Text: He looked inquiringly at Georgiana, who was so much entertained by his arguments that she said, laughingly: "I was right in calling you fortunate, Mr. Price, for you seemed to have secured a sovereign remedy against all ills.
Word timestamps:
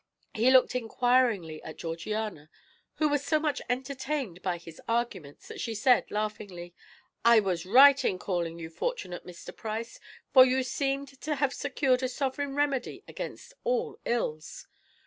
He 0.33 0.49
looked 0.49 0.73
inquiringly 0.73 1.61
at 1.61 1.77
Georgiana, 1.77 2.49
who 2.95 3.07
was 3.07 3.23
so 3.23 3.37
much 3.39 3.61
entertained 3.69 4.41
by 4.41 4.57
his 4.57 4.81
arguments 4.87 5.47
that 5.47 5.61
she 5.61 5.75
said, 5.75 6.09
laughingly: 6.09 6.73
"I 7.23 7.39
was 7.39 7.67
right 7.67 8.03
in 8.03 8.17
calling 8.17 8.57
you 8.57 8.71
fortunate, 8.71 9.27
Mr. 9.27 9.55
Price, 9.55 9.99
for 10.33 10.43
you 10.43 10.63
seemed 10.63 11.09
to 11.21 11.35
have 11.35 11.53
secured 11.53 12.01
a 12.01 12.09
sovereign 12.09 12.55
remedy 12.55 13.03
against 13.07 13.53
all 13.63 13.99
ills. 14.05 14.65